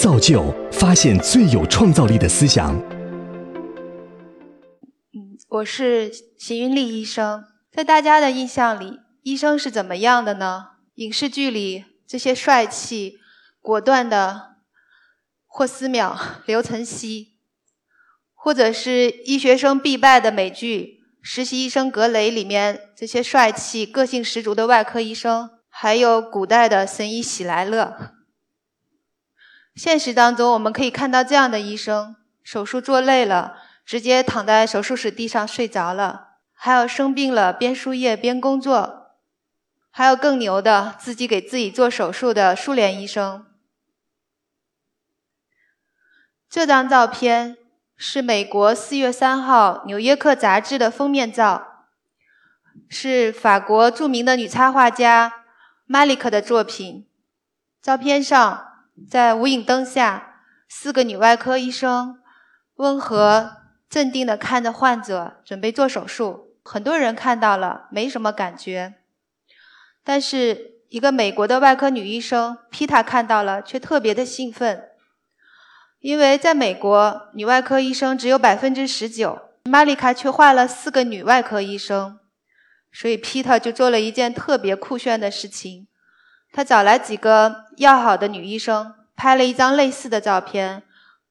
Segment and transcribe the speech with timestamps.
[0.00, 2.74] 造就发现最有创造力的思想。
[5.12, 7.44] 嗯，我是邢云丽医生。
[7.70, 10.68] 在大家的印象里，医生是怎么样的呢？
[10.94, 13.18] 影视剧里这些帅气、
[13.60, 14.52] 果断的
[15.46, 17.34] 霍思淼、刘岑熙，
[18.32, 28.14] 或者是医学生必败的美剧《实习医生格雷》里面这些帅气、个性十足的外科医生，还有古代的神医喜来乐。
[29.74, 39.06] 现实当中，我们可以看到这样的医生：手术做累了，直接躺在手术室地上睡着了；还有生病了，边输液边工作；
[39.90, 43.46] 还有更牛的，自己给自己做手术的苏联医生。
[46.48, 47.56] 这张照片
[47.96, 51.86] 是美国四月三号《纽约客》杂志的封面照，
[52.88, 55.44] 是法国著名的女插画家
[55.86, 57.06] 马里克的作品。
[57.80, 58.66] 照片上。
[59.08, 62.18] 在无影灯下，四个女外科医生
[62.76, 63.56] 温和
[63.88, 66.56] 镇定地看着患者，准备做手术。
[66.62, 68.96] 很多人看到了，没什么感觉。
[70.04, 74.90] 但是，一个美国的外科女医生皮塔看到了，却特别的兴奋，
[76.00, 82.18] 因为在美国，女外科医生只有百分之十九，玛丽卡却换了四个女外科医生，
[82.92, 85.86] 所以皮塔就做了一件特别酷炫的事情。
[86.52, 90.82] 他找来几个要好的女医生，拍了一张类似的照片，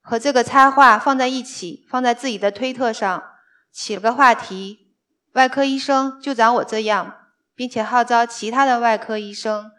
[0.00, 3.22] 和这个插画放在一起，放在自己的推特上，
[3.70, 4.94] 起了个话题
[5.36, 9.70] ：“外科医生就长我这样”，并且号召其他的外科医生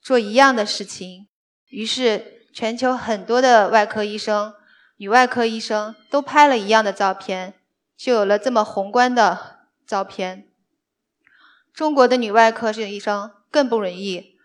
[0.00, 1.26] 做一样的事情。
[1.70, 4.54] 于是，全球很多的外科医生、
[4.98, 7.54] 女外科医生都拍了一样的照片，
[7.96, 10.46] 就有了这么宏观的照片。
[11.74, 14.35] 中国的女外科医生更不容易。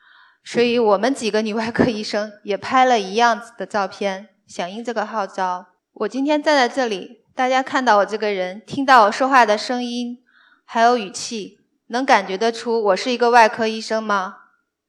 [0.44, 5.68] 所以我们几个女外科医生也拍了一样子的照片，响应这个号召。
[5.94, 10.24] 我今天站在这里，大家看到我这个人，听到我说话的声音，
[10.66, 14.38] 还有语气，能感觉得出我是一个外科医生吗？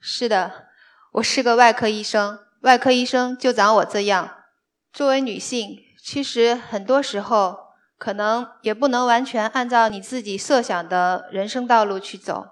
[0.01, 0.69] 是的，
[1.13, 2.39] 我是个外科医生。
[2.63, 4.37] 外科医生就长我这样。
[4.93, 7.59] 作为女性，其实很多时候
[7.99, 12.47] 可能也不能完全按照你自己设想的人生道路去走。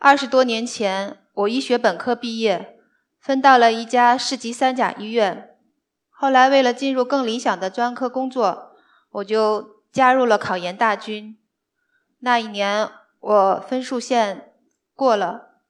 [0.00, 1.18] 二十多年前。
[1.32, 2.76] 我医学本科毕业，
[3.18, 5.56] 分到了一家市级三甲医院。
[6.10, 8.72] 后来为了进入更理想的专科工作，
[9.10, 11.38] 我就加入了考研大军。
[12.18, 12.90] 那一年
[13.20, 14.52] 我分数线
[14.94, 15.60] 过了，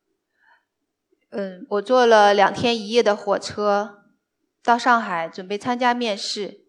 [1.31, 4.03] 嗯，我坐了两天一夜的火车
[4.65, 6.63] 到上海准备参加面试。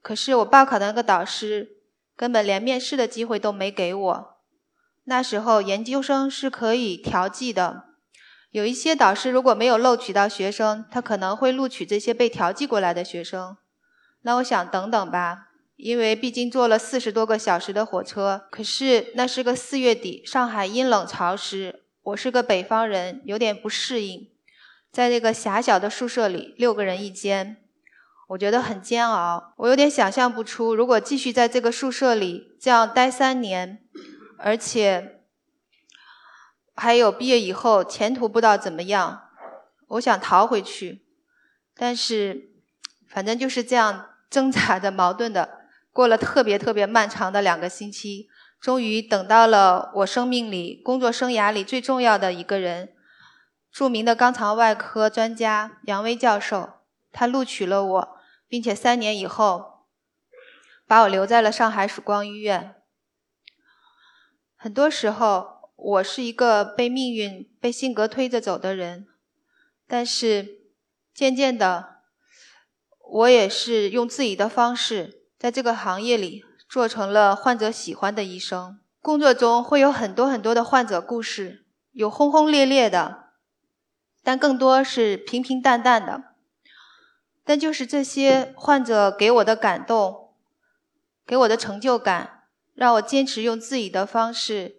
[0.00, 1.82] 可是我报考的那个导师
[2.16, 4.29] 根本连面试的机会都没给我。
[5.10, 7.82] 那时候研究生是可以调剂的。
[8.52, 13.56] 有一些导师如果没有录取到学生，他可能会录取这些被调剂过来的学生。
[14.22, 18.42] 那我想等等吧，因为毕竟坐了四十多个小时的火车。
[18.52, 24.28] 可是那是个四月底，上海阴冷潮湿，我是个北方人，有点不适应。
[24.92, 27.56] 在这个狭小的宿舍里，六个人一间，
[28.28, 29.54] 我觉得很煎熬。
[29.56, 33.80] 我有点想象不出，如果继续在这个宿舍里这样待三年，
[34.42, 35.16] 而且。
[36.76, 39.24] 还有毕业以后前途不知道怎么样，
[39.88, 41.04] 我想逃回去，
[41.76, 42.54] 但是
[43.06, 52.94] 反正就是这样挣扎着矛盾的过了特别特别漫长的两个星期，终于等到了我生命里工作生涯里最重要的一个人，
[53.70, 56.80] 著名的肛肠外科专家杨威教授，
[57.12, 58.18] 他录取了我，
[58.48, 59.84] 并且三年以后
[60.86, 62.79] 把我留在了上海曙光医院。
[64.62, 65.58] 很多时候。
[65.82, 69.06] 我是一个被命运、被性格推着走的人，
[69.86, 70.58] 但是
[71.14, 72.02] 渐渐的，
[72.98, 78.78] 我也是用自己的方式，在这个行业里做成了患者喜欢的医生。
[79.00, 83.30] 工作中会有很多很多的患者故事，有轰轰烈烈的，
[84.22, 86.34] 但更多是平平淡淡的。
[87.42, 90.34] 但就是这些患者给我的感动，
[91.26, 92.39] 给我的成就感，
[92.80, 94.76] 让我坚持用自己的方式。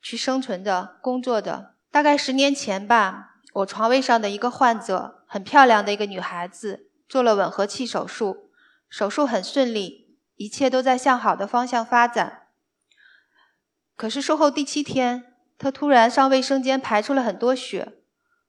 [0.00, 1.74] 去生存着、工作着。
[1.90, 8.50] 大概十年前吧，我床位上的一个患者，很漂亮的一个女孩子，做了吻合器手术，
[8.88, 12.42] 手术很顺利，一切都在向好的方向发展。
[13.96, 17.94] 可是术后第七天，她突然上卫生间排出了很多血。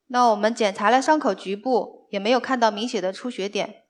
[0.10, 3.86] 那我们检查了伤口局部，也没有看到明显的出血点。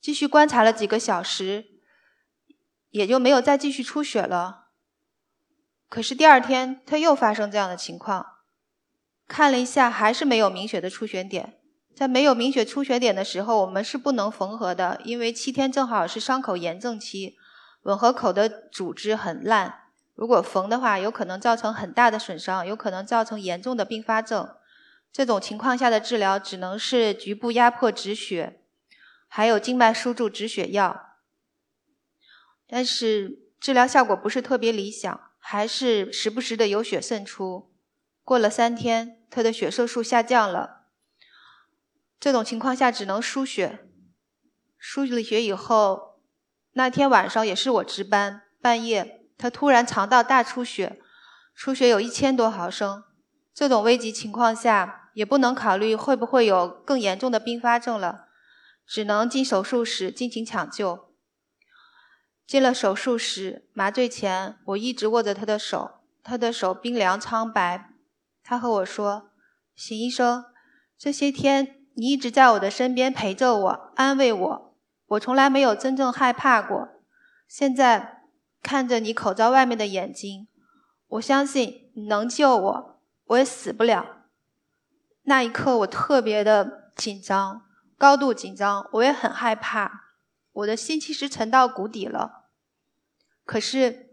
[0.00, 1.66] 继续观察了几个小时，
[2.90, 4.66] 也就没有再继续出血了。
[5.88, 8.26] 可是第二天，他又发生这样的情况，
[9.26, 11.54] 看了一下，还是没有明显的出血点。
[11.96, 17.36] 在没有明显出血点的时候，我们是不能缝合的，因为七天正好是伤口炎症期，
[17.82, 19.80] 吻合口的组织很烂。
[20.14, 24.48] 如果缝的话，有可能造成很大的损伤，有可能造成严重的并发症。
[25.10, 28.60] 这种情况下的治疗只能是局部压迫止血，
[29.26, 31.07] 还有静脉输注止血药。
[32.68, 37.72] 但是治疗效果不是特别理想，还是时不时的有血渗出。
[38.22, 40.82] 过了三天，他的血色素下降了。
[42.20, 43.86] 这种情况下只能输血。
[44.76, 46.20] 输了血以后，
[46.72, 49.26] 那天晚上也是我值班，半夜。
[49.38, 51.00] 他突然肠道大出血，
[51.54, 53.04] 出血有一千多毫升。
[53.54, 58.26] 这种危急情况下，也不能考虑会不会有更严重的并发症了，
[58.86, 61.07] 只能进手术室进行抢救。
[62.48, 67.90] 进了手术室，麻醉前我一直握着他的手，他的手冰凉苍白。
[68.42, 69.30] 他和我说
[69.76, 70.46] ：“邢医生，
[70.98, 74.74] 这些天你一直在我的身边陪着我，安慰我，
[75.06, 76.88] 我从来没有真正害怕过。
[77.46, 78.16] 现在。”
[78.60, 80.48] 看着你口罩外面的眼睛，
[81.06, 84.24] 我相信你能救我，我也死不了。
[85.22, 87.62] 那一刻，我特别的紧张，
[87.96, 90.06] 高度紧张，我也很害怕，
[90.52, 92.37] 我的心其实沉到谷底了。
[93.48, 94.10] 可是，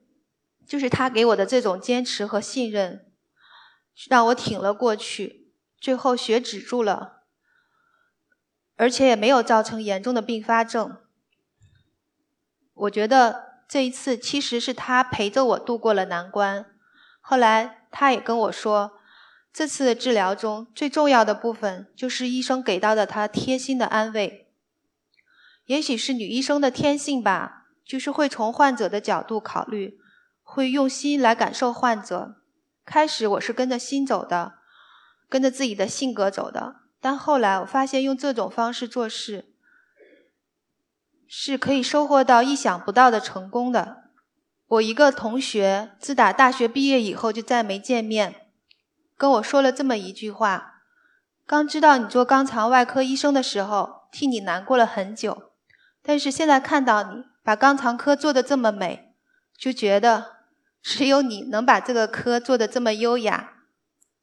[0.66, 3.12] 就是他给我的这种坚持和信任，
[4.08, 5.52] 让我挺了过去。
[5.78, 7.24] 最后血止住了，
[8.78, 10.98] 而且也没有造成严重的并发症。
[12.74, 13.44] 我觉得。
[13.68, 16.68] 这一次其实是他陪着我度过了难关。
[17.20, 19.00] 后来他也跟我说，
[19.52, 24.52] 这次的治疗中最重要的部分就是医生给到的他贴心的安慰。
[25.66, 30.00] 也许是女医生的天性吧，就是会从患者的角度考虑，
[30.42, 32.36] 会用心来感受患者。
[32.84, 34.56] 开始我是跟着心走的，
[35.30, 39.52] 跟着自己的性格走的，但后来我发现用这种方式做事。
[41.28, 44.04] 是可以收获到意想不到的成功的。
[44.68, 48.48] 我一个同学自打大学毕业以后就再没见面，
[49.18, 50.82] 跟我说了这么一句话：
[51.48, 55.52] 刚知道你做肛肠外科医生的时候，替你难过了很久，
[56.04, 59.14] 但是现在看到你把肛肠科做得这么美，
[59.56, 60.38] 就觉得
[60.82, 63.52] 只有你能把这个科做得这么优雅。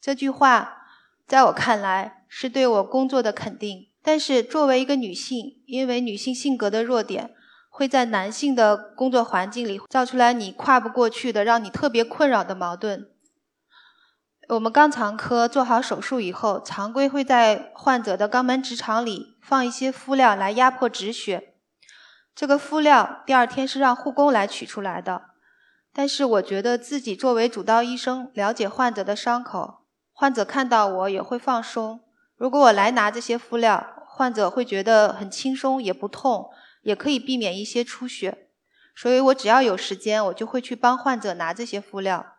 [0.00, 0.88] 这句话
[1.24, 3.90] 在我看来是对我工作的肯定。
[4.02, 7.30] 但是作为一个女性，因为女性性格的弱点，
[7.70, 13.08] 会在男性的工作环境里造出来你跨不过去的、让你特别困扰的矛盾。
[14.48, 21.51] 我们肛肠科做好手术以后，常规会在患者的肛门直肠里放一些敷料来压迫止血。
[22.34, 25.30] 这个敷料第二天是让护工来取出来的。
[25.92, 32.00] 但是我觉得自己作为主刀医生，了解患者的伤口，患者看到我也会放松。
[32.36, 36.50] 如果我来拿这些敷料，患者会觉得很轻松，也不痛，
[36.82, 38.48] 也可以避免一些出血。
[38.94, 42.36] 所以我只要有时间，我就会去帮患者拿这些敷料。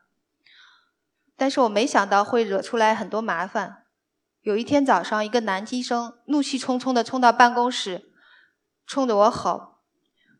[1.35, 3.85] 但是我没想到会惹出来很多麻烦。
[4.41, 8.11] 有一天早上，一个男医生怒气冲冲地冲到办公室，
[8.85, 9.72] 冲着我吼：“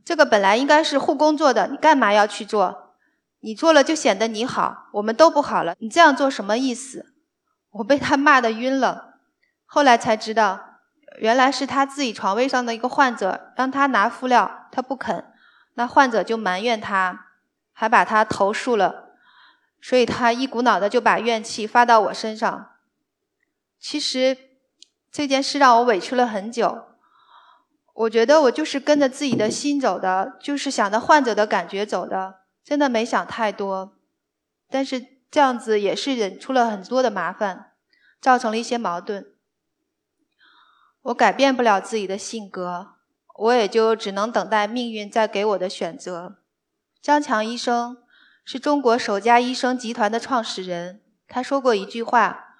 [0.05, 2.95] 这个本来应该是护工做的，你干嘛要去做？
[3.39, 5.75] 你做了就显得你好，我们都不好了。
[5.79, 7.13] 你这样做什么意思？”
[7.71, 9.15] 我被他骂的晕了。
[9.65, 10.79] 后来才知道，
[11.17, 15.25] 原来是他自己床位上的一个患者让他拿敷料，他不肯，
[15.74, 17.27] 那患者就埋怨他，
[17.74, 19.10] 还把他投诉了，
[19.81, 22.69] 所以他一股脑的就把怨气发到我身上。
[23.79, 24.38] 其实
[25.12, 26.92] 这件事让我委屈了很久，
[27.93, 33.93] 我觉得我就是跟着自己的心走的，就是想着患者的感觉走的，真的没想太多，
[34.69, 37.73] 但是这样子也是忍出了很多的麻烦，
[38.19, 39.27] 造成了一些矛盾。
[41.03, 42.93] 我改变不了自己的性格，
[43.38, 46.38] 我也就只能等待命运再给我的选择。
[47.01, 47.97] 张强医生
[48.43, 52.55] 是中国首家医生集团的创始人，他说过一句话：“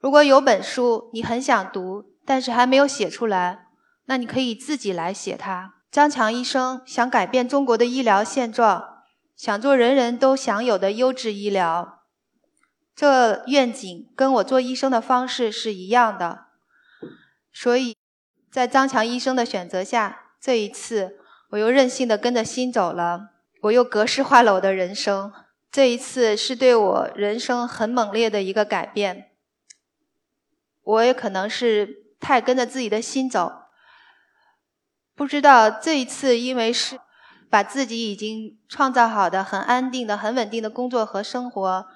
[0.00, 3.67] 如果有本书你很想读，但是还没有写出来，
[4.08, 12.02] 那你可以自己来写它。”张强医生想改变中国的医疗现状，想做人人都享有的优质医疗，
[12.94, 16.46] 这愿景跟我做医生的方式是一样的。
[17.50, 17.96] 所以，
[18.50, 21.18] 在张强医生的选择下，这一次
[21.50, 23.30] 我又任性的跟着心走了，
[23.62, 25.32] 我又格式化了我的人生。
[25.72, 29.30] 这一次是对我人生很猛烈的一个改变。
[30.82, 33.67] 我也可能是太跟着自己的心走，
[35.18, 36.98] 不知道这一次因为是
[37.50, 41.86] 把自己已经创造好的很安定的、很稳定的工作和生活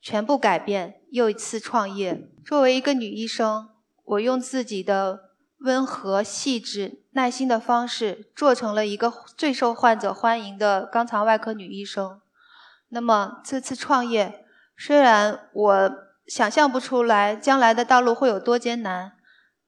[0.00, 2.30] 全部改变，又一次创业。
[2.46, 3.68] 作为一个女医生。
[4.10, 5.20] 我用自己的
[5.58, 12.18] 温和、细致、耐心的方式，做成了一个最受患者欢迎的肛肠外科女医生。
[12.88, 14.46] 那么这次创业，
[14.78, 15.90] 虽然我
[16.26, 19.12] 想象不出来将来的道路会有多艰难，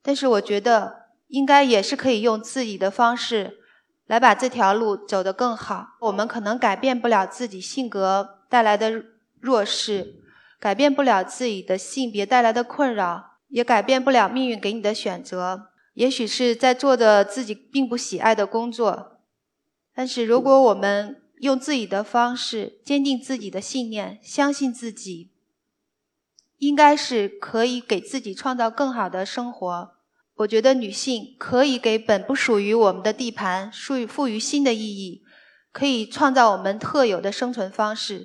[0.03, 1.00] 但是我觉得
[1.31, 3.59] 应该也是可以用自己的方式
[4.07, 5.97] 来把这条路走得更好。
[6.01, 9.05] 我们可能改变不了自己性格带来的
[9.41, 10.17] 弱势，
[10.59, 15.69] 改变不了自己的性别带来的困扰，也改变不了命运给你的选择。
[15.95, 19.21] 也许是在做的自己并不喜爱的工作，
[19.95, 25.33] 但是如果我们用自己的方式坚定自己的信念，相信自己，
[26.59, 30.00] 应该是可以给自己创造更好的生活。
[30.41, 35.23] 我觉得女性可以给本不属于我们的地盘赋予赋予新的意义，
[35.71, 38.25] 可以创造我们特有的生存方式。